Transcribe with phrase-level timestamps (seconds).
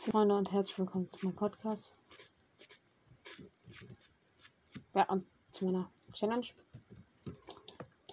[0.00, 1.92] Freunde und herzlich willkommen zu meinem Podcast.
[4.94, 6.46] Ja, und zu meiner Challenge.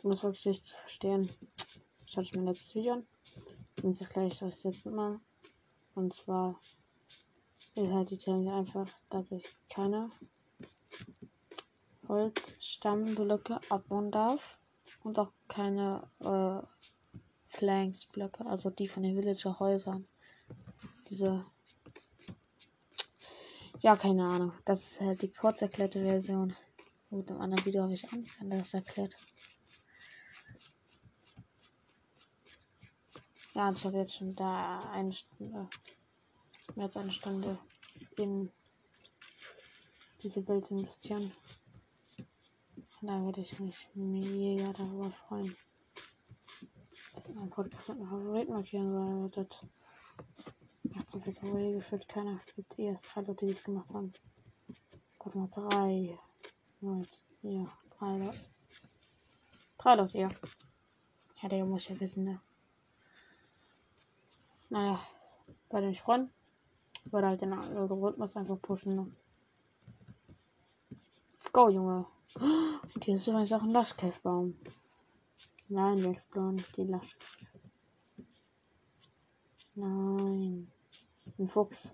[0.03, 1.29] Um das wirklich nicht zu verstehen,
[2.05, 3.07] schaue ich mein letztes Video an.
[3.83, 5.21] Und das gleich das jetzt mal.
[5.95, 6.59] Und zwar
[7.75, 10.11] ist halt die Challenge einfach, dass ich keine
[12.09, 14.59] Holzstammblöcke abbauen darf.
[15.03, 16.67] Und auch keine äh,
[17.47, 20.05] Flanksblöcke, also die von den Villager Häusern.
[21.09, 21.45] Diese
[23.87, 24.51] ja, keine Ahnung.
[24.65, 26.53] Das ist halt die kurz erklärte Version.
[27.09, 29.15] Gut, im anderen Video habe ich auch nichts anderes erklärt.
[33.53, 35.69] Ja, ich habe jetzt schon da eine Stunde,
[36.75, 37.57] mehr als eine Stunde
[38.17, 38.51] in
[40.21, 41.31] diese Welt investieren.
[42.99, 45.55] Und da würde ich mich mega darüber freuen.
[47.35, 49.63] Mein Podcast mit einem Favorit markieren, weil das
[50.97, 52.07] hat so viel Theorie geführt.
[52.07, 54.13] Keiner gibt erst drei Leute, die es gemacht haben.
[55.19, 56.17] Warte mal, drei.
[56.81, 57.17] Leute.
[57.41, 58.39] Ja, drei Leute.
[59.77, 60.29] Drei Leute, ja.
[61.41, 62.41] Ja, der muss ja wissen, ne?
[64.69, 64.99] Naja,
[65.69, 66.29] würde mich freuen.
[67.05, 69.11] Würde halt den Algorithmus einfach pushen, ne?
[71.53, 72.05] Go, Junge.
[72.93, 74.55] Und hier ist übrigens auch ein Laschkäfbaum.
[75.69, 77.37] Nein, wir exploren die Laschkäf.
[79.73, 80.71] Nein.
[81.39, 81.91] Ein Fuchs.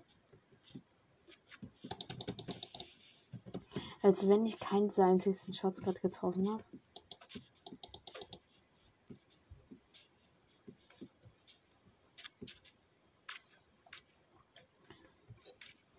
[4.02, 6.64] Als wenn ich keinen einzigen Shots gerade getroffen habe.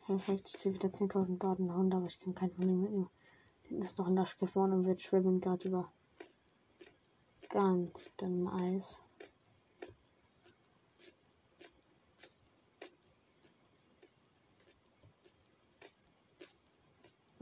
[0.05, 3.09] Perfekt, ich sehe wieder 10.000 badende Hunde, aber ich kann keinen von denen mitnehmen.
[3.63, 5.91] Hinten ist noch ein Laschke vorne und wir schwimmen gerade über
[7.49, 9.01] ganz dünnem Eis.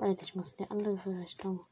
[0.04, 1.66] Wait, ich muss in die andere Richtung.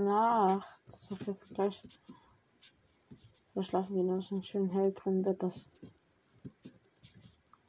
[0.00, 0.66] nach.
[0.86, 1.82] Das muss ja gleich.
[3.52, 5.68] Wir schlafen wir in einem schönen hellgrünen Bett, das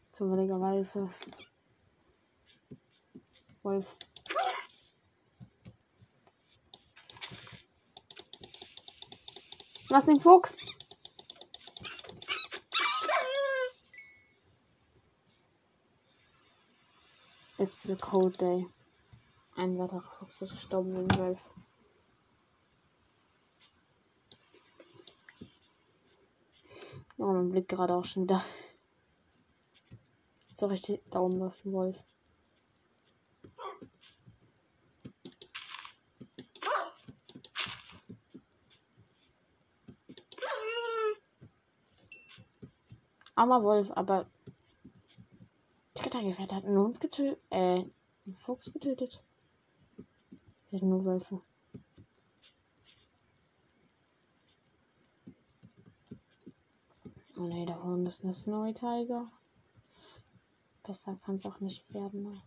[0.09, 1.09] zufälligerweise
[3.63, 3.97] Wolf.
[9.90, 10.66] Lass den Fuchs!
[17.57, 18.66] It's a cold day.
[19.57, 21.50] Ein weiterer Fuchs ist gestorben wegen Wolf.
[27.24, 28.44] Oh, mein Blick gerade auch schon wieder.
[30.56, 32.04] So richtig Daumen läuft ein Wolf.
[43.36, 44.26] Armer Wolf, aber
[45.94, 47.84] Dritter hat einen Hund getötet, äh,
[48.26, 49.24] einen Fuchs getötet.
[50.72, 51.40] Wir sind nur Wölfe.
[57.41, 59.25] Oh ne, da vorne ist eine Snowy Tiger.
[60.84, 62.22] Besser kann es auch nicht werden.
[62.22, 62.41] Ne?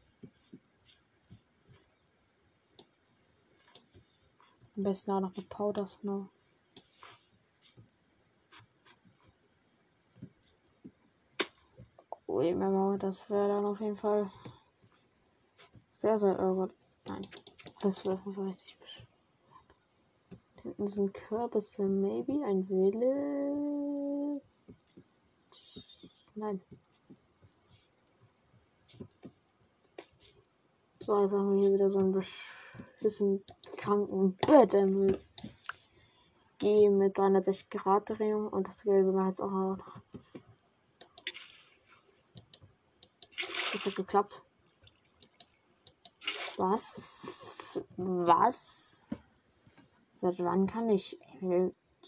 [4.77, 6.29] Am besten auch noch mit Powder Snow.
[12.29, 14.31] Ui, Memo, das wäre dann auf jeden Fall
[15.91, 16.71] sehr, sehr irre.
[17.09, 17.27] Nein,
[17.81, 19.09] das wäre richtig.
[20.63, 23.85] Hinten sind Kürbisse, maybe ein Wille.
[26.37, 26.61] Nein.
[30.99, 32.25] So, jetzt haben wir hier wieder so ein
[33.01, 33.45] bisschen
[33.77, 34.73] kranken Bett.
[36.59, 39.79] G mit 360 Grad Drehung und das Gelbe war jetzt auch noch.
[43.73, 44.43] Das hat geklappt.
[46.57, 47.81] Was?
[47.97, 49.03] Was?
[50.13, 51.21] Seit wann kann ich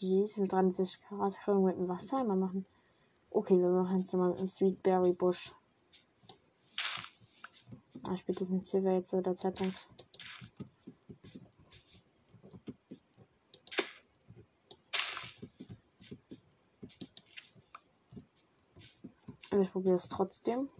[0.00, 2.66] diesen 360 Grad Drehung mit dem Wasser einmal machen?
[3.36, 5.52] Okay, wir machen jetzt mal im Sweetberry Busch.
[8.04, 9.86] Ah, spätestens hier wäre jetzt so der Zeitpunkt.
[19.50, 20.70] Und ich probiere es trotzdem.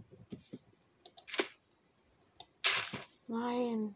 [3.27, 3.95] Nein.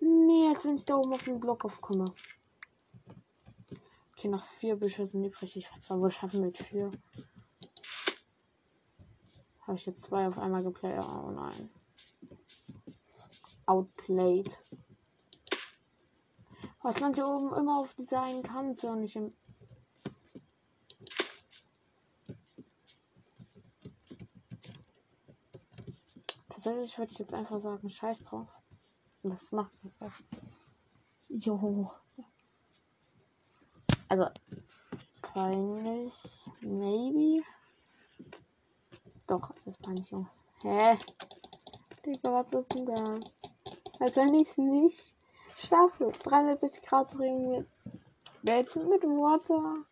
[0.00, 2.14] Nee, als wenn ich da oben auf den Block aufkomme.
[4.26, 5.56] Okay, noch vier Büsche sind übrig.
[5.56, 6.90] Ich werde es wohl schaffen mit vier.
[9.60, 10.98] Habe ich jetzt zwei auf einmal geplayt?
[10.98, 11.70] Oh nein.
[13.66, 14.64] Outplayed.
[16.82, 19.32] Oh, ich lande oben immer auf dieser einen Kante und nicht im.
[26.48, 28.48] Tatsächlich würde ich jetzt einfach sagen, scheiß drauf.
[29.22, 30.10] Und das macht jetzt auch.
[31.28, 31.92] Jo.
[34.08, 34.26] Also,
[35.22, 36.14] peinlich.
[36.60, 37.44] Maybe.
[39.26, 40.42] Doch, es ist peinlich, Jungs.
[40.62, 40.96] Hä?
[42.04, 43.42] Digga, was ist denn das?
[43.98, 45.16] Als wenn ich es nicht
[45.56, 46.12] schaffe.
[46.22, 47.66] 360 Grad drehen mit
[48.42, 49.84] Bett mit Water.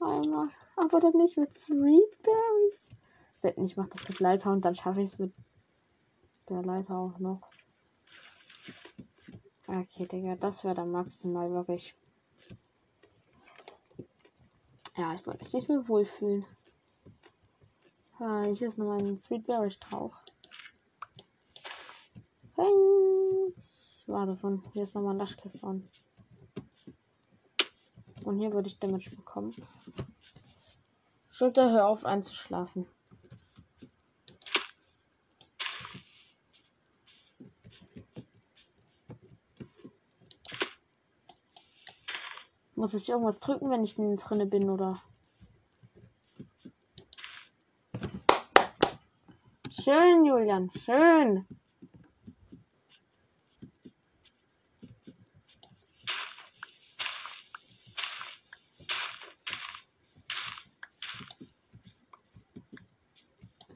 [0.00, 0.48] Einmal.
[0.76, 2.94] Aber dann nicht mit Sweet Berries.
[3.56, 5.34] Ich mache das mit Leiter und dann schaffe ich es mit
[6.48, 7.42] der Leiter auch noch.
[9.66, 11.94] Okay, Digga, das wäre dann maximal wirklich.
[14.96, 16.46] Ja, ich wollte mich nicht mehr wohlfühlen.
[18.20, 20.16] Ah, hier ist nochmal ein Sweetberry Strauch.
[22.54, 24.08] Thanks.
[24.08, 24.62] War davon.
[24.72, 25.80] Hier ist nochmal ein Laschkäfer.
[28.24, 29.54] Und hier würde ich Damage bekommen.
[31.30, 32.86] Schulter, hör auf einzuschlafen.
[42.84, 45.00] Muss ich irgendwas drücken, wenn ich drinne bin, oder?
[49.70, 51.46] Schön, Julian, schön.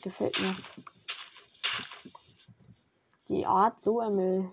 [0.03, 0.55] Gefällt mir.
[3.29, 4.53] Die Art, so ML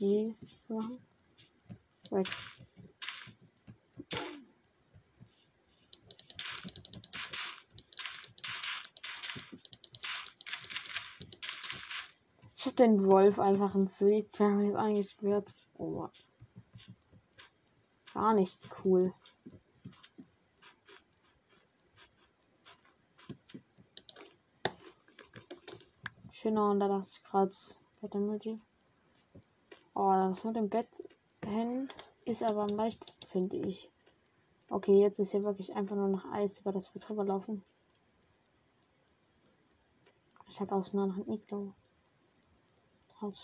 [0.00, 0.98] dies zu machen.
[2.10, 2.26] Weg.
[12.82, 15.54] Den Wolf einfach in Sweet Berries eingesperrt.
[15.78, 16.10] Oh Mann.
[18.12, 19.14] Gar nicht cool.
[26.32, 27.52] Schöner und da ich gerade,
[28.00, 28.60] Bett-Emoji.
[29.94, 31.04] Oh, das mit dem Bett
[31.46, 31.86] hin
[32.24, 33.90] ist aber am leichtesten, finde ich.
[34.68, 37.62] Okay, jetzt ist hier wirklich einfach nur noch Eis, über das wir drüber laufen.
[40.48, 41.74] Ich hatte aus nur noch ein Iglo.
[43.22, 43.36] Und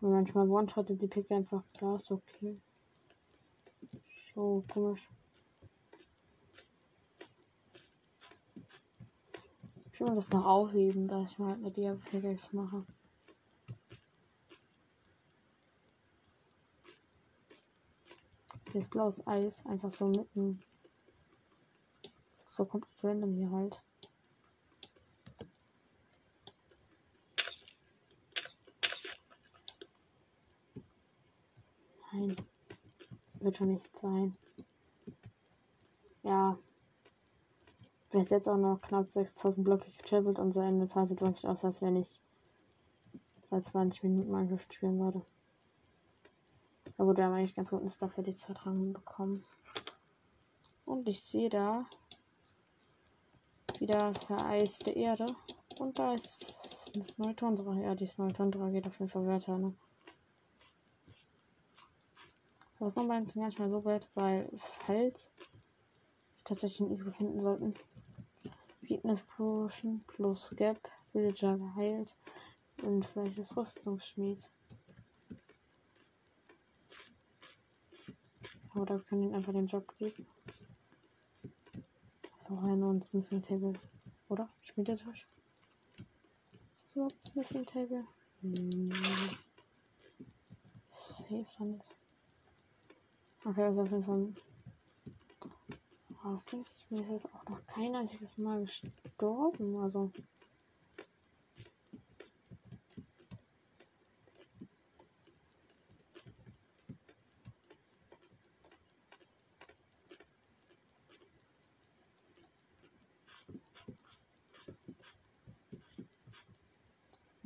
[0.00, 2.60] manchmal one-shottet die Pick einfach Gas, okay.
[4.34, 5.08] So, komisch.
[10.06, 12.84] Will das noch aufheben, da ich mal mit der Pickaxe mache.
[18.70, 20.60] Hier ist blaues Eis, einfach so mitten.
[22.44, 23.82] So komplett random hier halt.
[32.12, 32.36] Nein.
[33.40, 34.36] Wird schon nicht sein.
[36.22, 36.58] Ja.
[38.14, 41.82] Vielleicht jetzt auch noch knapp 6000 Blöcke gechillt und sein Inventar sieht wirklich aus, als
[41.82, 42.20] wenn ich
[43.42, 45.26] seit 20 Minuten Minecraft spielen würde.
[46.96, 49.42] Na gut, wir haben eigentlich ganz guten Stuff für die Zeit bekommen.
[50.84, 51.86] Und ich sehe da
[53.80, 55.26] wieder vereiste Erde.
[55.80, 57.74] Und da ist das neue Tundra.
[57.80, 59.74] Ja, dieses neue Tundra geht auf jeden Fall weiter, ne?
[62.78, 65.46] Das Nummer sind gar nicht mehr so weit, weil falls wir
[66.44, 67.74] tatsächlich ein Igel finden sollten.
[68.86, 70.78] Fitness Potion plus Gap,
[71.12, 72.14] Villager geheilt
[72.82, 74.50] und vielleicht das Rüstungsschmied.
[78.74, 80.26] Oder wir können ihm einfach den Job geben.
[82.46, 83.72] Vorher nur ein Smithing Table.
[84.28, 84.48] Oder?
[84.60, 85.26] Schmiedetisch?
[86.74, 88.04] Ist das überhaupt Smithing Table?
[88.42, 88.92] Hm.
[90.90, 91.96] Safe dann nicht.
[93.44, 94.34] Okay, also auf jeden Fall
[96.24, 96.90] rausgehst.
[96.90, 99.76] Mir ist jetzt auch noch kein einziges Mal gestorben.
[99.76, 100.10] Also.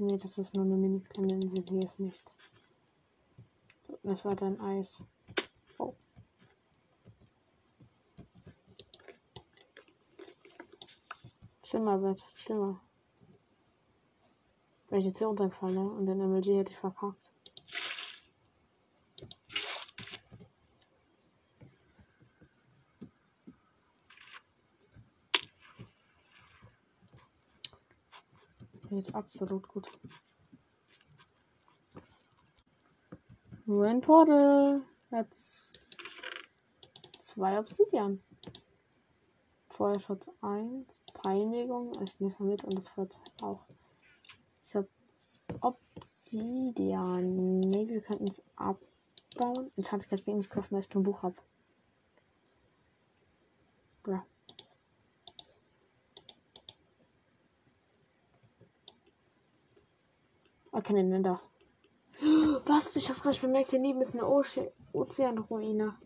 [0.00, 2.37] Nee, das ist nur eine mini kleine Insel, hier ist nichts.
[4.04, 5.02] Das war dein Eis.
[11.68, 12.25] Schlimmer wird.
[12.32, 12.80] Schlimmer.
[14.88, 17.30] Wenn ich jetzt hier runterfalle und den MLG hätte ich verkackt.
[28.88, 29.90] Jetzt absolut gut.
[33.66, 34.80] Ruin Portal.
[35.10, 35.98] Jetzt
[37.20, 38.22] zwei Obsidian.
[39.68, 41.07] Feuerschutz 1.
[41.22, 41.92] Peinigung.
[42.02, 43.60] Ich nehme mit und das Feuerzeug auch.
[44.62, 44.75] Ich
[45.60, 47.60] Obsidian.
[47.60, 49.70] Ne, wir könnten es abbauen.
[49.76, 51.37] Enchanted kann ich mir nicht kaufen, weil ich kein Buch habe.
[54.06, 54.25] Ja.
[60.72, 61.40] Okay, ne, da.
[62.66, 62.96] Was?
[62.96, 64.26] Ich hab's gerade bemerkt, hier neben ist eine
[64.92, 65.96] Ozeanruine.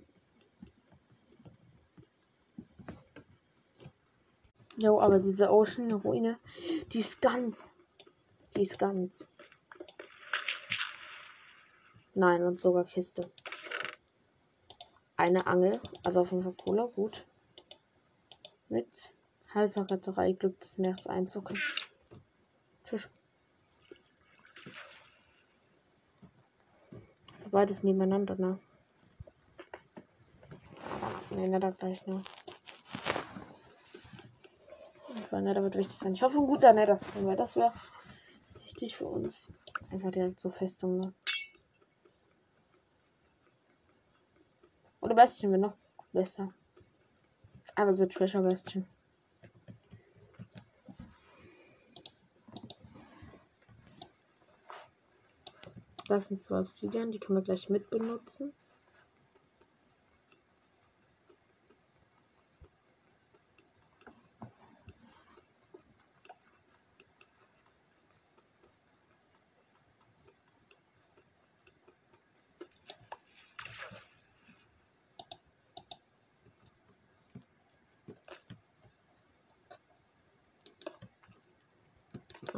[4.76, 6.38] Jo, aber diese Ocean-Ruine,
[6.93, 7.71] die ist ganz.
[8.57, 9.26] Die ist ganz.
[12.14, 13.31] Nein, und sogar Kiste.
[15.17, 17.25] Eine Angel, also auf jeden Fall Cola, gut.
[18.69, 19.12] Mit
[19.55, 21.59] Halbverräterei Glück des Meeres einzucken.
[22.85, 23.09] Tschüss.
[27.52, 28.59] beides nebeneinander, ne?
[31.31, 32.23] Ne, ne, da gleich, ne?
[35.33, 36.12] Weil ne, da wird wichtig sein.
[36.12, 37.35] Ich hoffe, ein guter ne, das können.
[37.39, 37.73] Das wäre
[38.57, 39.51] wichtig für uns.
[39.91, 41.15] Einfach direkt so Festung, ne?
[45.01, 45.77] Oder Bestien wäre noch
[46.12, 46.53] besser.
[47.75, 48.87] Aber so Treasure Bestien.
[56.09, 57.89] Das sind zwei Obsidian, die können wir gleich mit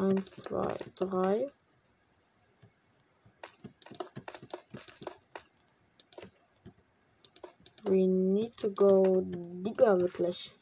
[0.04, 1.50] Eins, zwei, drei.
[7.84, 10.52] We need to go deeper wirklich.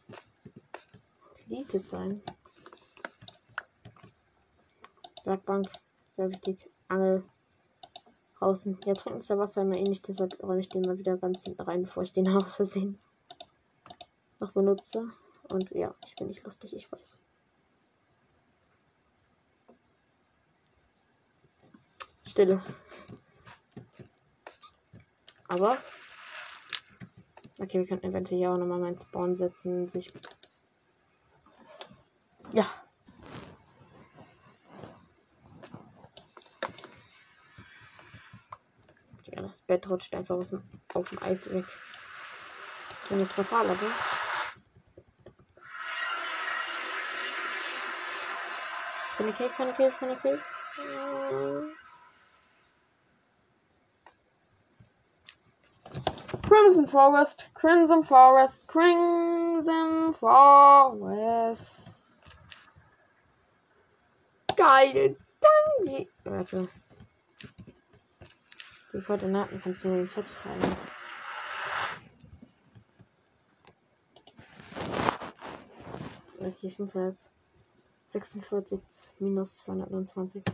[1.49, 2.22] Deleted sein.
[5.25, 5.66] Werkbank,
[6.11, 6.70] sehr wichtig.
[6.87, 7.25] Angel.
[8.38, 8.78] Draußen.
[8.84, 11.62] Jetzt trinkt uns der Wasser immer ähnlich, deshalb räume ich den mal wieder ganz hinten
[11.62, 12.96] rein, bevor ich den aus Versehen
[14.38, 15.11] noch benutze.
[15.50, 17.18] Und ja, ich bin nicht lustig, ich weiß.
[22.32, 22.62] Stille.
[25.48, 25.76] Aber
[27.62, 29.88] Okay, wir könnten eventuell hier auch nochmal meinen Spawn setzen.
[29.88, 30.10] Sich.
[32.52, 32.66] Ja.
[39.26, 40.62] Ja, das Bett rutscht einfach aus dem,
[40.94, 41.66] auf dem Eis weg.
[43.10, 43.76] Wenn es was war, oder?
[49.18, 51.81] Keine Cave, keine Cave, keine Cave.
[56.62, 61.90] Crimson Forest, Crimson Forest, Crimson Forest.
[64.57, 66.09] Geil, danke.
[66.23, 66.69] Warte.
[68.92, 70.76] Die Koordinaten kannst du nur in den Chat schreiben.
[76.38, 77.16] Okay, 5,
[78.07, 78.81] 46
[79.19, 80.45] minus 229.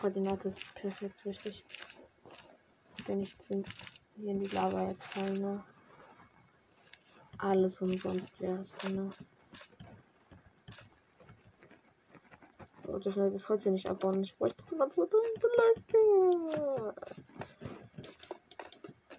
[0.00, 1.64] Koordinate ist perfekt richtig.
[3.06, 3.66] Wenn ich sind
[4.16, 5.64] hier in die Lava jetzt fallen, ne?
[7.38, 9.12] Alles umsonst wäre es dann, ne?
[12.88, 14.22] Oh, das, das Holz hier nicht abbauen.
[14.22, 16.94] Ich bräuchte mal so dringend Blöcke.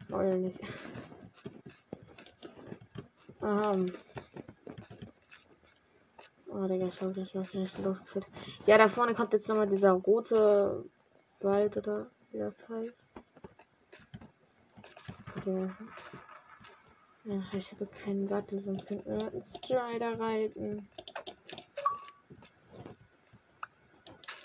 [0.10, 0.62] Oder nicht.
[3.41, 3.77] Aha.
[6.60, 8.28] Oh, Digga, ich hab richtig losgeführt.
[8.66, 10.86] Ja, da vorne kommt jetzt nochmal dieser rote
[11.40, 13.22] Wald oder wie das heißt.
[17.26, 20.90] Ja, ich habe keinen Sattel, sonst könnten wir einen Strider reiten.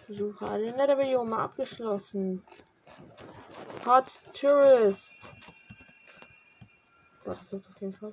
[0.08, 2.44] Suche alle Netherbiome abgeschlossen.
[3.86, 5.32] Hot Tourist.
[7.24, 8.12] das wird auf jeden Fall.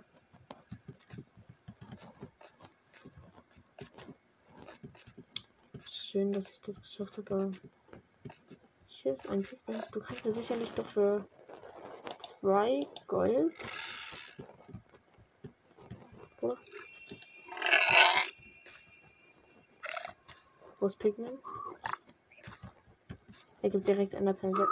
[6.20, 7.54] Schön, dass ich das geschafft habe.
[8.88, 9.90] Hier ist ein Picknick.
[9.94, 11.26] Du kannst mir sicherlich doch für
[12.20, 13.56] zwei Gold.
[16.42, 16.58] Oder?
[20.82, 21.40] Wo ist Pigment?
[23.62, 24.68] Er gibt direkt an der Planette.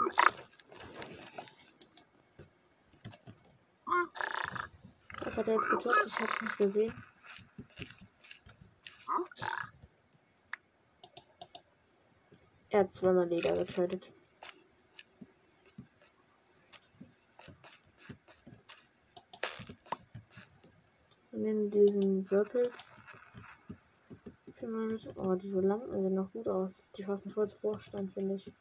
[5.24, 6.08] Was hat er jetzt getötet?
[6.08, 7.07] Ich hab's nicht gesehen.
[12.78, 14.12] Er hat zweimal Leder getötet.
[21.32, 22.94] Nehmen diesen Würpels.
[25.16, 26.84] Oh, diese Lampen sehen noch gut aus.
[26.96, 28.52] Die passen voll zu Vorstand, finde ich.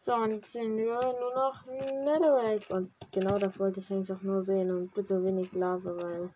[0.00, 2.68] So, und jetzt sehen wir nur noch Netherrack.
[2.68, 4.70] Und genau das wollte ich eigentlich auch nur sehen.
[4.70, 6.30] Und bitte wenig Lava, weil.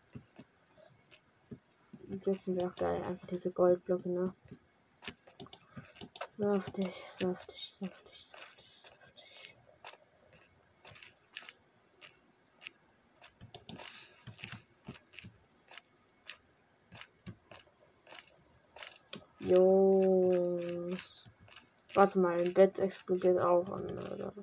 [2.21, 3.03] Das sind auch geil.
[3.03, 4.35] Einfach diese Goldblöcke, ne?
[6.37, 9.55] Saftig, saftig, saftig, saftig, saftig.
[19.41, 21.25] Jungs.
[21.95, 24.35] Warte mal, ein Bett explodiert auch an, oder?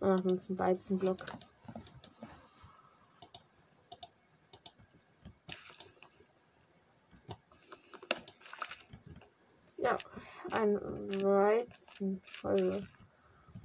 [0.00, 1.18] Ach, das ist ein Weizenblock.
[9.76, 9.98] Ja,
[10.52, 10.80] ein
[11.22, 12.82] Weizenfeuer.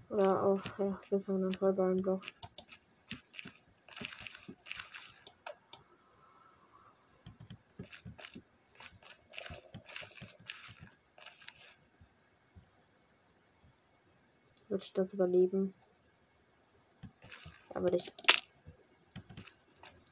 [0.09, 2.21] Oder auch, ja, besser einen Vollballenblock.
[14.67, 15.75] Wird ich das überleben?
[17.73, 18.11] Aber ich.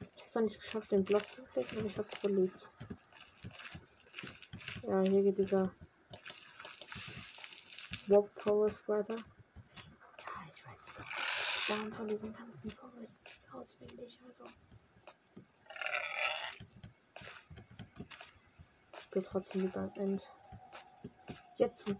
[0.00, 2.68] habe es noch nicht geschafft, den Block zu klicken, aber ich habe es verliebt.
[4.82, 5.70] Ja, hier geht dieser
[8.08, 9.16] Warp Forest weiter.
[11.68, 14.18] Namen von diesen ganzen Forests auswendig.
[14.26, 14.44] Also.
[19.00, 20.30] Ich bin trotzdem lieber am End.
[21.56, 21.98] Jetzt wird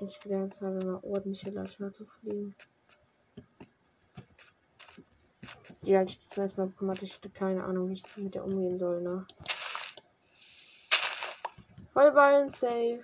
[0.00, 2.54] ich gelernt habe, mal ordentliche Leute zu fliegen.
[5.92, 9.02] Als ich das erste Mal ich hatte keine Ahnung, wie ich mit der umgehen soll,
[9.02, 9.26] ne?
[11.92, 13.00] Vollballen safe.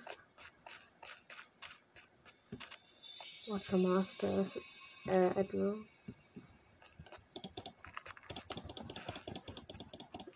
[3.45, 4.45] Watcher Master
[5.05, 5.85] äh, Admiral.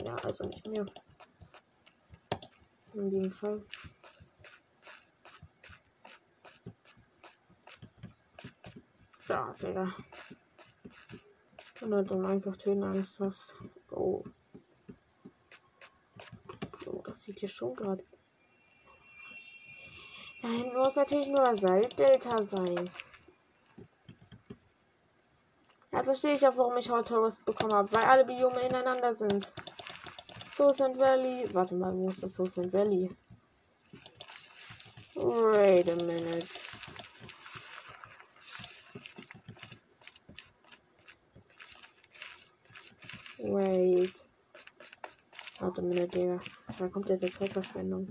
[0.05, 0.85] Ja, also nicht mehr.
[2.93, 3.65] In dem Fall.
[9.27, 9.93] Da, Digga.
[11.87, 13.55] Wenn du einfach Töne-Angst hast.
[13.91, 14.23] Oh.
[16.87, 18.03] Oh, das sieht hier schon gerade.
[20.41, 22.89] Nein, muss natürlich nur Saltdelta sein.
[25.91, 29.53] Also verstehe ich auch, warum ich Hot Tourist bekommen habe, weil alle Biome ineinander sind.
[30.51, 31.47] Soulsand Valley.
[31.53, 33.15] Warte mal, wo ist das Soulsand Valley?
[35.13, 36.47] Wait a minute.
[43.37, 44.27] Wait.
[45.59, 46.39] Warte mal, Digga.
[46.79, 48.07] Da kommt jetzt die Zeitverschwendung.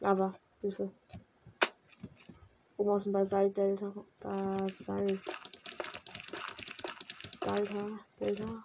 [0.00, 0.90] Aber, Hilfe.
[2.76, 3.92] Oben außen Basalt Delta.
[4.18, 5.20] Basalt.
[7.50, 7.98] Delta.
[8.20, 8.64] Delta.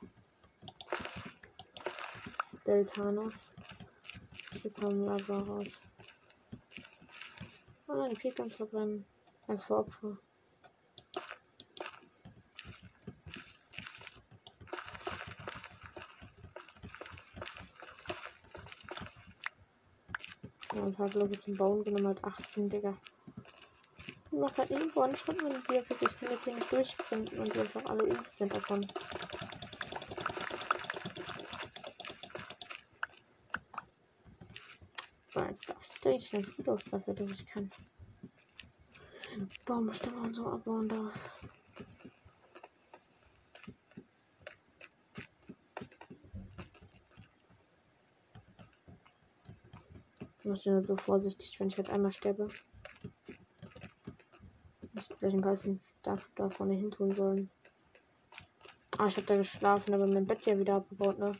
[2.67, 3.49] Deltanos.
[4.61, 5.81] Hier kommen Lava raus.
[7.87, 9.03] Oh nein, die Pekans verbrennen.
[9.47, 10.17] Als Veropfer.
[20.73, 22.95] Ja, ein paar Blöcke zum Bauen genommen hat 18, Digga.
[24.39, 25.83] Macht halt irgendwo einen Schritt mit dir.
[25.99, 28.85] Ich kann jetzt hier nicht durchsprinten und die einfach alle instant davon.
[35.35, 37.71] Jetzt darf sieht eigentlich ganz gut aus dafür, dass ich kann.
[39.65, 41.13] Baumstämme und so abbauen darf.
[50.43, 52.49] Ich bin so vorsichtig, wenn ich halt einmal sterbe.
[55.15, 57.49] Ich vielleicht ein bisschen Stuff da vorne hin tun sollen.
[58.97, 61.31] Ah, ich hab da geschlafen, aber mein Bett ja wieder abgebaut, ne?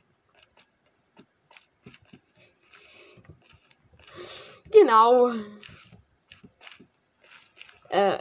[4.72, 5.34] Genau.
[7.90, 8.20] Äh,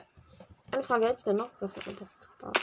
[0.73, 1.51] eine Frage jetzt denn noch.
[1.61, 2.61] Was hat das jetzt gebaut?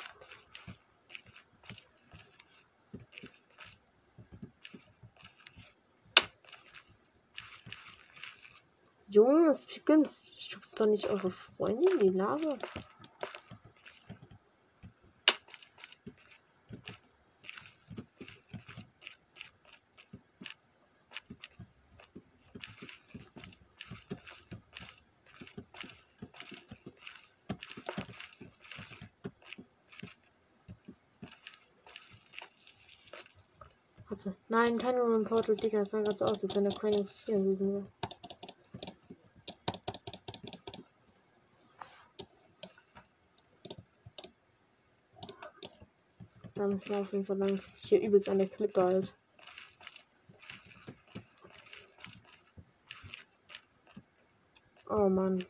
[9.11, 12.57] Jungs, Pickens, schubst doch nicht eure Freunde in die Lage.
[34.47, 35.79] Nein, kein Room Portal, Digga.
[35.79, 37.87] Das sah gerade so aus, als wenn der Crane passieren gewesen.
[46.71, 47.61] Da müssen wir auf jeden Fall lang.
[47.75, 49.13] Hier übelst an der Klippe halt.
[54.89, 55.43] Oh Mann.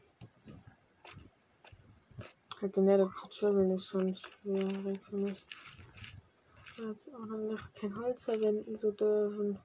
[2.59, 5.45] Halt den Nether zu traveln ist schon schwer für mich
[6.77, 9.59] jetzt auch noch kein Holz verwenden zu dürfen.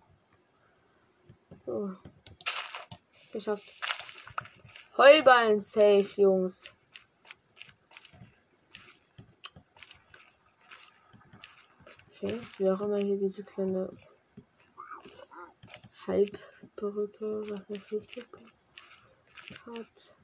[1.65, 1.97] So.
[3.33, 3.65] Geschafft.
[4.99, 6.76] Heuballen safe, Jungs.
[12.27, 13.89] Face, wie auch immer hier diese kleine
[16.07, 18.27] Halbbrücke, was weiß ich,
[19.67, 20.17] hat.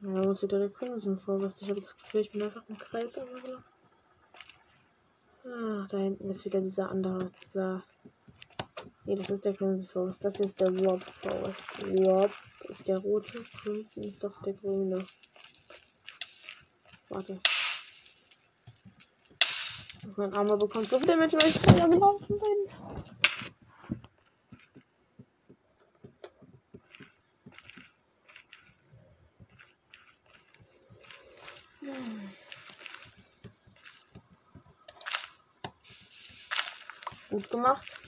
[0.00, 1.62] Ja, muss wieder der Crimson Forest.
[1.62, 3.64] Ich habe das Gefühl, ich bin einfach im Kreis angelaufen.
[5.44, 7.30] Ach, da hinten ist wieder dieser andere.
[7.44, 7.82] Dieser.
[9.04, 10.24] Nee, das ist der Crimson Forest.
[10.24, 11.68] Das ist der Warp Forest.
[12.06, 12.32] Warp
[12.68, 13.42] ist der rote.
[13.62, 15.04] Crimson ist doch der grüne.
[17.08, 17.40] Warte.
[20.16, 22.68] Mein Armer bekommt so viel Damage, weil ich schneller gelaufen bin.
[37.30, 37.98] Gut gemacht.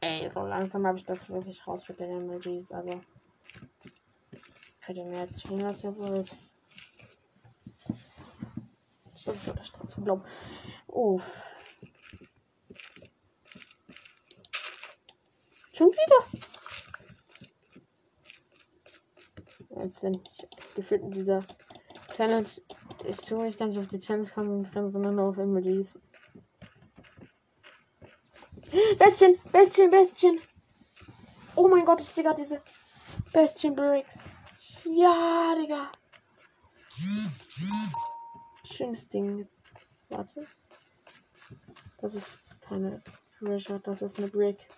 [0.00, 2.72] Ey, so langsam habe ich das wirklich raus mit den Emojis.
[2.72, 3.02] Also
[4.96, 6.36] ihr mir jetzt was ihr wollt.
[9.14, 10.24] Ich glaube, ich das trotzdem glauben.
[10.86, 11.42] Uff.
[15.72, 16.26] Schon wieder.
[19.82, 21.44] Jetzt bin ich gefühlt in dieser
[22.14, 22.48] Challenge
[23.06, 25.94] ich tue mich nicht auf die Challenge konzentrieren, sondern nur auf Emojis.
[28.98, 30.40] Bestien, Bestien, Bestien.
[31.56, 32.62] Oh mein Gott, ich sehe gerade diese
[33.32, 34.28] Bestien Bricks.
[34.84, 35.92] Ja, Digga.
[38.64, 39.48] Schönes Ding.
[40.08, 40.46] Warte.
[41.98, 43.02] Das ist keine
[43.38, 44.68] Treasure, das ist eine Brick.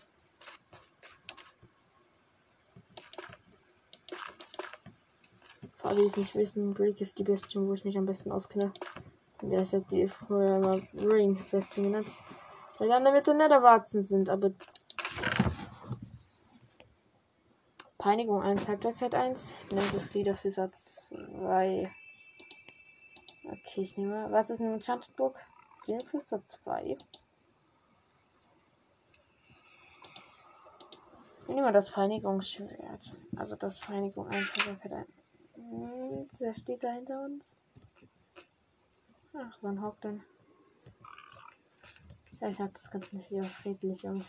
[5.76, 8.32] Für alle, die es nicht wissen, Brick ist die Bestie, wo ich mich am besten
[8.32, 8.72] auskenne.
[9.42, 12.12] Ja, ich habe die früher immer Ring Bestie genannt.
[12.78, 14.52] Weil dann damit der Netherwarzen sind, aber.
[18.02, 19.70] Peinigung 1, Haltbarkeit 1.
[19.70, 21.88] Nennt es Glieder für Satz 2.
[23.44, 24.26] Okay, ich nehme.
[24.32, 25.38] Was ist ein Enchanted Book?
[26.24, 26.96] Satz 2.
[31.46, 33.14] Ich nehme das Peinigungsschwert.
[33.36, 35.08] Also das Peinigung 1, Haltbarkeit 1.
[35.54, 37.56] Hm, wer steht da hinter uns?
[39.32, 40.24] Ach, so ein Hauptmann.
[42.40, 44.26] Ja, ich hab das Ganze nicht wieder friedlich aus.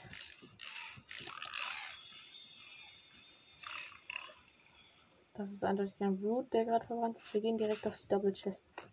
[5.33, 7.33] Das ist eindeutig kein Blut, der gerade verbrannt ist.
[7.33, 8.87] Wir gehen direkt auf die Double Chests.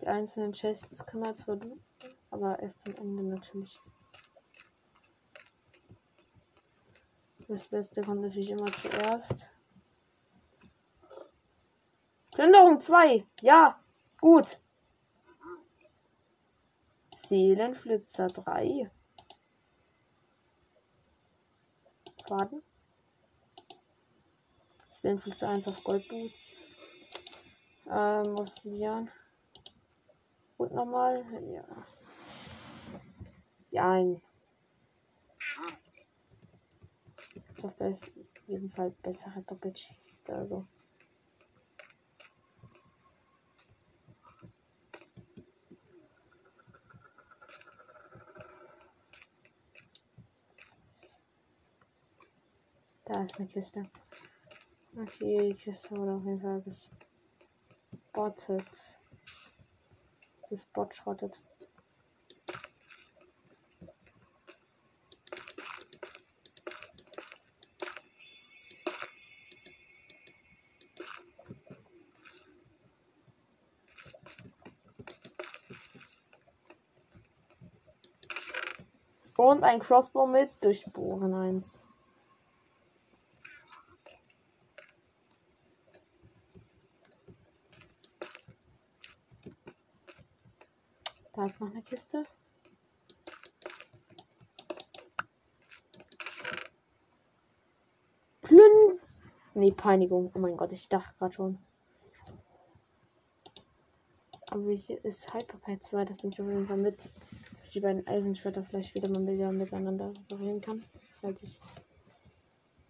[0.00, 1.82] Die einzelnen Chests können wir zwar tun,
[2.30, 3.78] aber erst am Ende natürlich.
[7.48, 9.48] Das Beste kommt natürlich immer zuerst.
[12.32, 13.24] Plünderung 2.
[13.40, 13.78] Ja,
[14.20, 14.58] gut.
[17.16, 18.90] Seelenflitzer 3.
[22.26, 22.65] Faden.
[25.06, 26.56] Seelenflitzer 1 auf Goldboots.
[27.88, 29.08] Ähm, Obsidian.
[30.56, 31.24] Und nochmal.
[31.48, 31.64] Ja.
[33.70, 34.20] Ja, ein.
[37.62, 37.72] Auf
[38.48, 40.28] jeden Fall bessere Doppelchest.
[40.28, 40.66] Also.
[53.04, 53.88] Da ist eine Kiste.
[54.98, 58.64] Okay, die Kiste wurde auf jeden Fall gespottet.
[60.48, 61.38] Gespotschrottet.
[79.36, 81.85] Und ein Crossbow mit Durchbohren 1.
[91.46, 92.24] Da noch eine Kiste.
[98.42, 99.00] Plün.
[99.54, 100.32] Nee, Peinigung.
[100.34, 101.58] Oh mein Gott, ich dachte gerade schon.
[104.50, 106.98] Aber hier ist Hyperpad 2, das ich auf jeden Fall mit.
[107.72, 110.82] Die beiden Eisenschwerter vielleicht wieder mal wieder miteinander reparieren kann.
[111.20, 111.60] Falls ich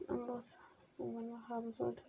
[0.08, 0.56] anderes
[0.96, 2.02] irgendwann noch haben sollte.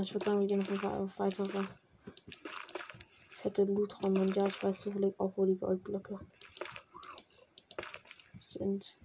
[0.00, 1.64] Ich würde sagen, wir gehen auf jeden auf weitere
[3.30, 4.16] fette Lootraum.
[4.16, 6.20] Und ja, ich weiß zufällig auch, wo die Goldblöcke
[8.38, 8.96] sind.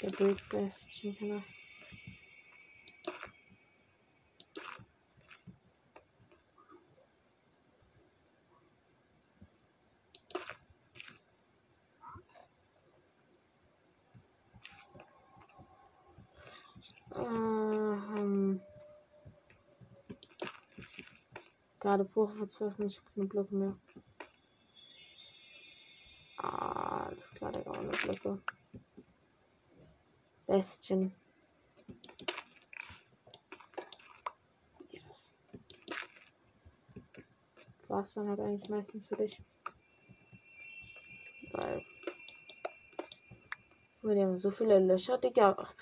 [0.00, 1.42] Der Break Bastion kann er.
[21.90, 23.76] Gerade pure Verzweiflung, ich habe keine Blöcke mehr.
[26.36, 28.40] Ah, alles klar, der eine Blöcke.
[30.46, 31.12] Bestien.
[35.00, 35.32] Das
[37.88, 39.42] war's dann halt eigentlich meistens für dich.
[41.50, 41.84] Weil.
[44.02, 45.56] Wir haben so viele Löcher, Digga.
[45.58, 45.74] Ach,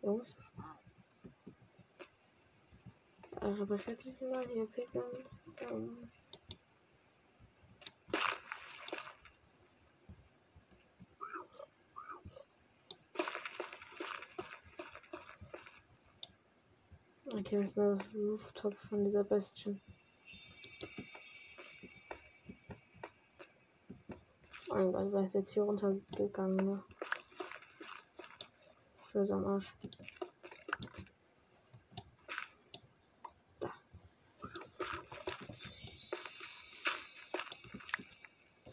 [0.00, 0.36] Jungs.
[3.46, 5.02] Aber ich werde diesmal hier picken.
[5.60, 6.10] Ähm
[17.32, 19.80] Okay, das ist das Rooftop von dieser Bestien.
[24.70, 26.56] Oh mein Gott, wer ist jetzt hier runtergegangen?
[26.56, 26.82] Ne?
[29.12, 29.72] Für so Arsch.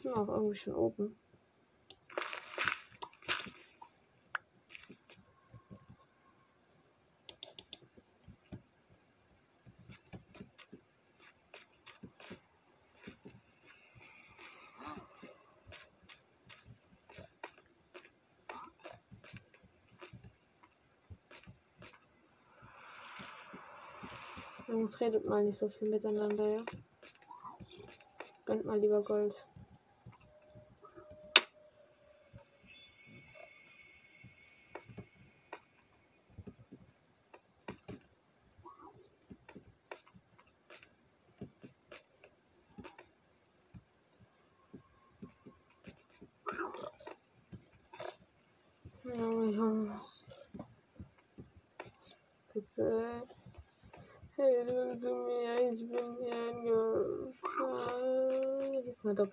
[0.03, 1.17] Sind auch irgendwie schon oben.
[24.67, 26.61] Jungs, redet mal nicht so viel miteinander, ja?
[28.45, 29.33] Gönnt mal lieber Gold.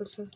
[0.01, 0.35] Doppelchest.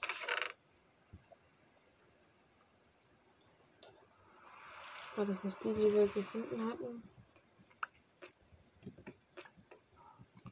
[5.17, 7.03] War das nicht die, die wir gefunden hatten?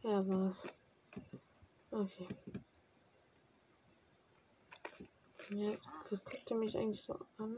[0.02, 0.66] Ja, war's.
[1.90, 2.26] Okay.
[5.50, 5.76] Ja,
[6.08, 7.54] was guckt ihr mich eigentlich so an?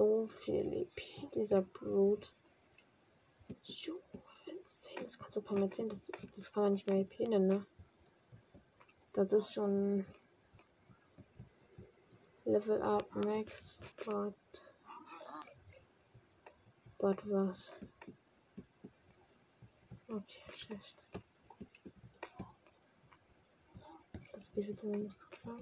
[0.00, 2.30] So viel EP, dieser Brute.
[4.46, 5.02] Insane.
[5.02, 5.90] Das kannst du Mal sehen.
[5.90, 7.66] Das, das kann man nicht mehr EP nennen, ne?
[9.12, 10.06] Das ist schon
[12.46, 14.34] Level Up Max, but
[16.98, 17.70] but was?
[20.08, 20.96] Okay, schlecht.
[24.32, 25.58] Das lief jetzt zumindest klar.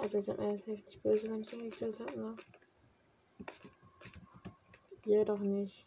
[0.00, 2.36] Also sind mir jetzt nicht böse, wenn ich gekillt habe, ne?
[5.04, 5.86] Ja, doch nicht.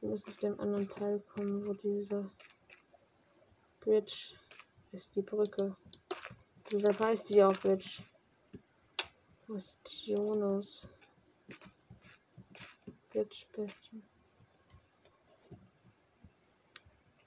[0.00, 2.30] Wir müssen zu dem anderen Teil kommen, wo diese
[3.80, 4.34] Bridge
[4.92, 5.76] ist, die Brücke.
[6.72, 8.02] Deshalb heißt die auch Bridge.
[9.46, 10.88] Bastionus.
[13.10, 14.02] Bridge Bastion.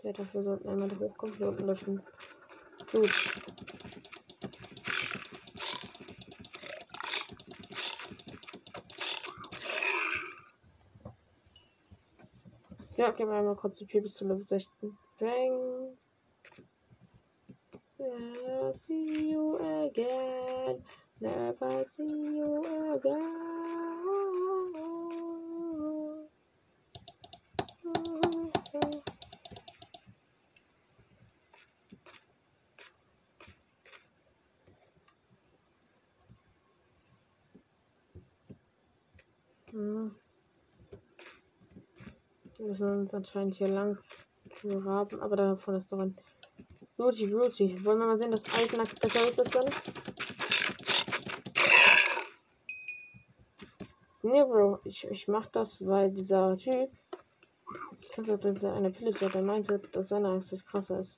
[0.08, 0.89] Ja, dafür sollten einmal.
[1.38, 2.02] Hier unten löschen.
[2.93, 3.10] Gut.
[12.96, 14.98] Ja, gehen wir einmal kurz die P bis zu Level 16.
[15.20, 16.24] Thanks.
[17.98, 20.86] Never see you again.
[21.20, 23.48] Never see you again.
[39.78, 40.12] Hm.
[42.68, 43.98] Wir müssen uns anscheinend hier lang
[44.62, 46.18] graben, aber davon ist doch ein
[46.98, 47.86] Beauty, Beauty.
[47.86, 49.66] Wollen wir mal sehen, dass Eisenax besser ist als dann?
[54.22, 56.90] Nee, Bro, ich, ich mach das, weil dieser Typ,
[58.18, 61.18] also dieser eine Pillager, der meinte, dass seine Angst das krasser ist.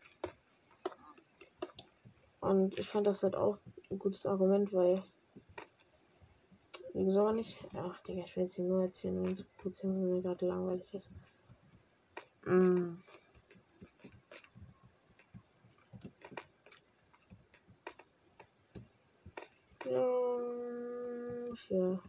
[2.42, 3.58] Und ich fand das halt auch
[3.90, 5.02] ein gutes Argument, weil.
[6.94, 7.58] Wieso nicht?
[7.76, 9.46] Ach, Digga, ich will jetzt hier nur erzählen, wenn es
[10.24, 11.12] gerade langweilig ist.
[12.50, 12.98] Mm.
[21.70, 22.00] Ja.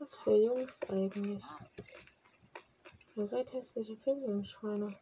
[0.00, 1.44] Was für Jungs eigentlich?
[3.14, 4.98] Ihr seid hässliche Pinguinschweine.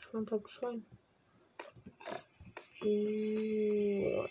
[0.00, 0.84] Schwein bleibt Schwein.
[2.82, 4.28] Ja.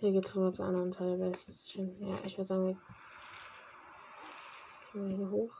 [0.00, 1.18] Hier geht's rüber zu anderen Teil.
[1.18, 2.66] Ja, ich würde sagen,
[4.92, 5.52] wir gehen hier hoch.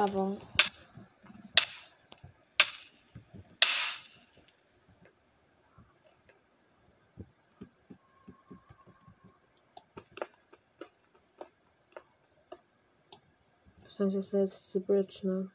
[0.00, 0.36] aber
[14.00, 15.50] Wahrscheinlich ist jetzt diese Bridge, ne?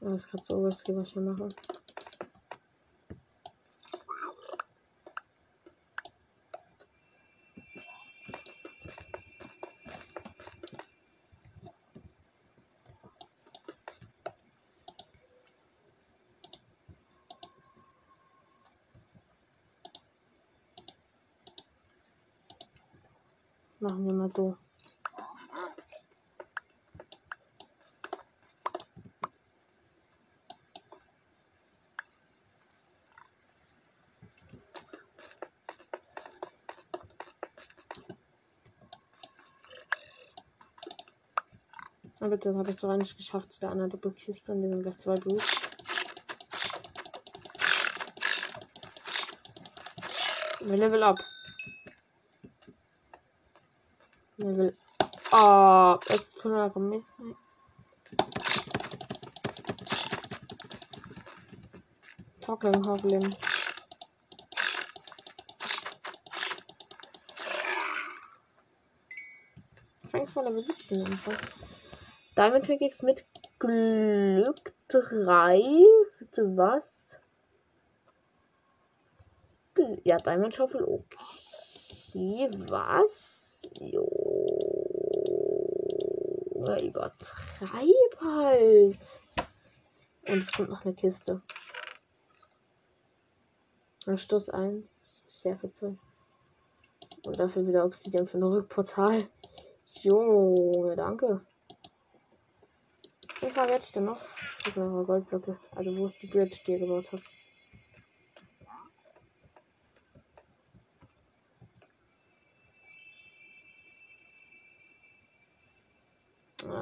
[0.00, 1.48] Das ist gerade so was, was ich hier mache.
[23.78, 24.56] Machen wir mal so.
[42.18, 44.96] Na bitte, habe ich so nicht geschafft zu der anderen Doppelkiste und wir sind gleich
[44.96, 45.42] zwei Blut.
[50.60, 51.35] Wir level up.
[54.46, 54.76] Level
[55.32, 56.04] up.
[56.08, 57.04] Es ist von mit.
[62.40, 63.34] Talking Goblin.
[70.10, 71.40] Franks war Level 17 einfach.
[72.36, 73.26] Diamond Pickaxe mit
[73.58, 75.60] Glück 3.
[76.20, 77.18] Bitte was?
[80.04, 82.48] Ja, Diamond Schaufel, okay.
[82.68, 83.68] Was?
[83.80, 84.15] Jo.
[86.66, 89.20] Junge, übertreib halt.
[90.28, 91.40] Und es kommt noch eine Kiste.
[94.14, 94.84] Stoß 1.
[95.28, 95.96] Schärfe 2.
[97.26, 99.28] Und dafür wieder Obsidian für ein Rückportal.
[100.02, 101.44] Junge, danke.
[103.40, 104.20] Wie viel werde ich denn noch?
[104.64, 105.58] Das sind Goldblöcke.
[105.74, 107.24] Also wo ist die Bridge, die ihr gebaut habt?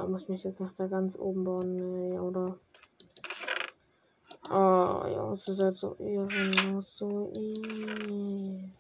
[0.05, 2.59] Ah, muss mich jetzt nach da ganz oben bauen, nee, oder?
[4.51, 8.71] Oh, ja, es ist halt so ehrenlos, so ehrenlos.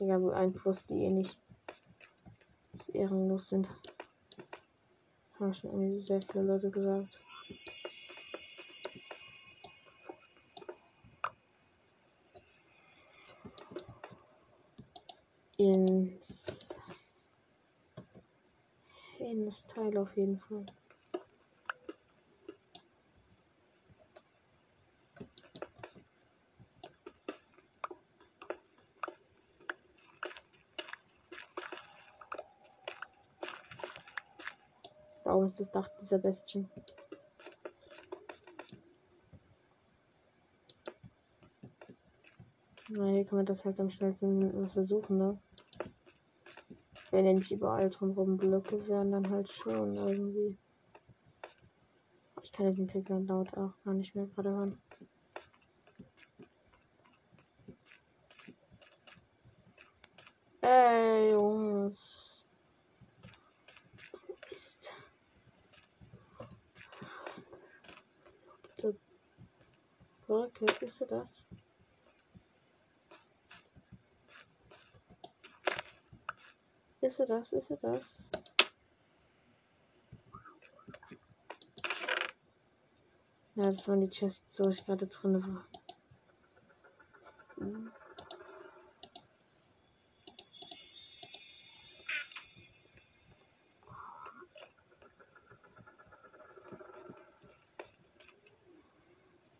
[0.00, 1.38] Digga, beeinflusst die eh nicht.
[2.72, 3.68] Dass ehrenlos sind.
[5.38, 7.22] Haben schon irgendwie sehr viele Leute gesagt.
[15.58, 16.55] Ins.
[19.26, 20.64] Ins Teil auf jeden Fall.
[35.24, 36.70] Warum ist das Dach dieser Bestien?
[42.88, 45.38] Na, hier kann man das halt am schnellsten was versuchen, ne?
[47.16, 50.54] Wenn nicht überall drumherum Blöcke wären, dann halt schon irgendwie.
[52.42, 54.78] Ich kann diesen Pickel laut auch gar nicht mehr gerade hören.
[60.60, 62.44] Ey, Jungs.
[64.50, 64.92] Ist.
[68.62, 68.94] Bitte.
[70.26, 71.48] Brücke, ist das?
[77.06, 77.52] Ist er das?
[77.52, 78.30] Ist er das?
[83.54, 85.64] Ja, das waren die Chests, wo ich gerade drin war.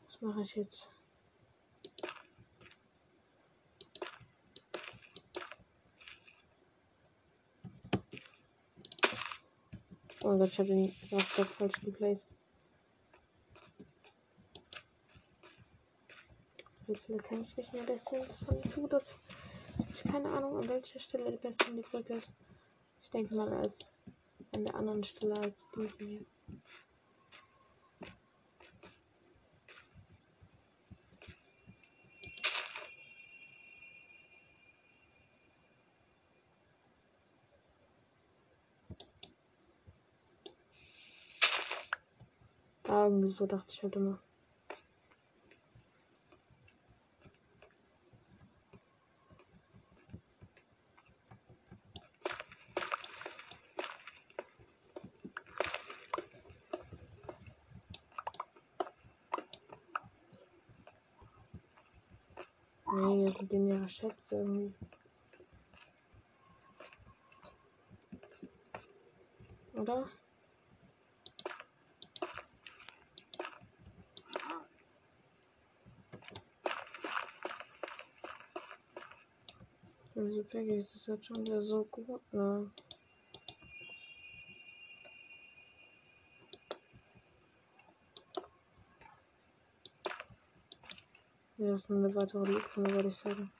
[0.08, 0.95] Was mache ich jetzt?
[10.28, 12.26] Oh Gott, ich habe den Kraftstoff falsch geplaced.
[16.84, 18.26] Vielleicht kann ich mich ein bisschen
[18.68, 19.20] zu, dass
[19.94, 22.32] ich keine Ahnung, an welcher Stelle die beste die Brücke ist.
[23.04, 23.78] Ich denke mal als
[24.56, 26.26] an der anderen Stelle als diese hier.
[43.06, 44.18] Irgendwie so dachte ich halt immer.
[62.92, 64.74] Nee, das sind den ihre Schätze irgendwie.
[69.74, 70.08] Oder?
[80.26, 82.68] Also Peggy ist es jetzt schon wieder so gut, ne?
[91.58, 93.52] Ja, das ist eine weitere Lücke, würde ich sagen.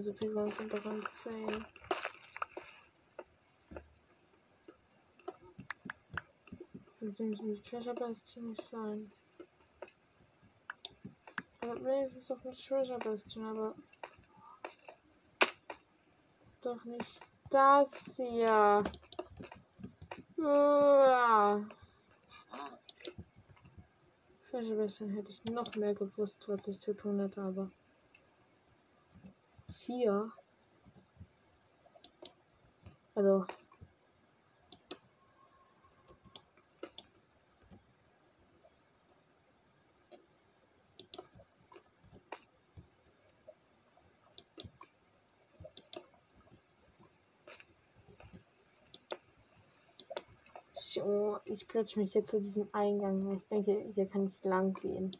[0.00, 1.62] Diese Pylons sind doch insane.
[7.00, 9.12] Und sind die Treasure Bastion nicht sein.
[11.60, 13.74] Also, wenigstens doch eine Treasure Bastion, aber.
[16.62, 17.20] Doch nicht
[17.50, 18.82] das hier.
[20.38, 21.68] Uah.
[24.50, 27.70] Treasure Bastion hätte ich noch mehr gewusst, was ich zu tun hätte, aber
[29.76, 30.32] hier.
[33.14, 33.46] Also.
[51.02, 53.36] oh, ich plötze mich jetzt zu diesem Eingang.
[53.36, 55.16] Ich denke, hier kann ich lang gehen.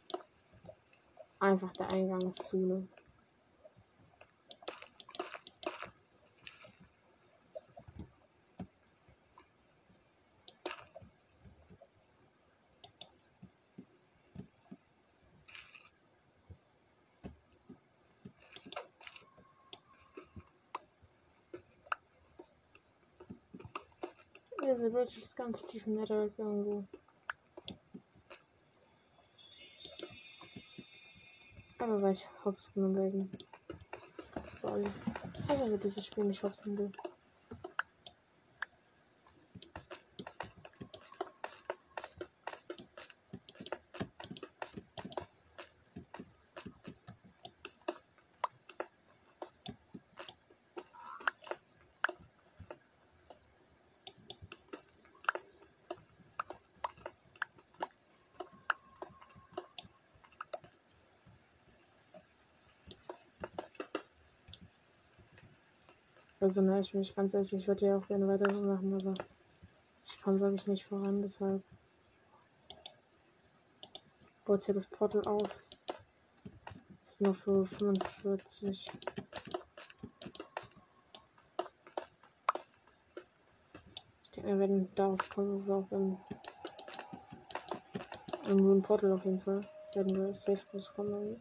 [1.39, 2.57] Einfach der Eingang ist zu.
[2.57, 2.87] Ne?
[24.81, 26.83] Wir sind wirklich ganz tief im Netherrack irgendwo.
[31.77, 33.31] Aber weil ich hops genommen werden
[34.49, 34.83] soll.
[35.47, 36.91] Also wird dieses Spiel nicht hops genommen.
[66.51, 69.13] Also, ne, ich bin nicht ganz ehrlich, ich würde ja auch gerne weitermachen, aber
[70.03, 71.63] ich komme wirklich nicht voran, deshalb
[74.43, 75.63] baut hier das Portal auf.
[77.07, 78.85] Ist noch für 45.
[84.23, 86.17] Ich denke, wir werden daraus kommen, wir auch im,
[88.49, 89.61] im Moon Portal auf jeden Fall
[89.93, 91.39] werden wir safe rauskommen.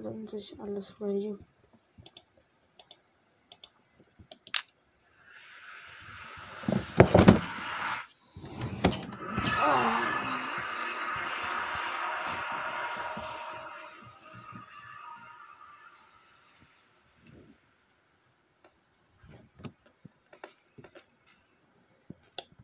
[0.00, 1.36] Ist an sich alles ready.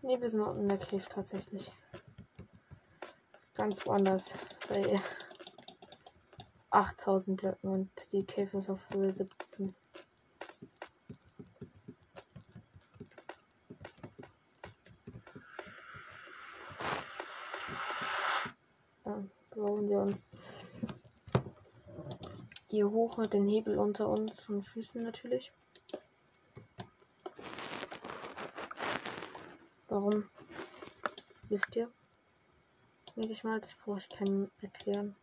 [0.05, 1.73] Ne, wir sind unten in der Cave tatsächlich.
[3.55, 4.35] Ganz woanders.
[4.69, 5.01] Bei
[6.73, 9.75] 8000 Blöcken und die Cave ist auf Höhe 17.
[19.05, 20.27] Dann bauen wir uns
[22.69, 25.53] hier hoch mit den Hebel unter uns und Füßen natürlich.
[29.89, 30.27] Warum?
[31.51, 31.93] Wisst ihr?
[33.15, 35.15] Denke ich mal, das brauche ich keinem erklären.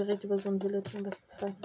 [0.00, 1.56] Direkt über so ein Village am besten Fall.